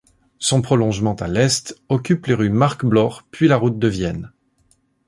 [0.39, 4.31] Son prolongement à l'est occupe les rues Marc Bloch puis la route de Vienne.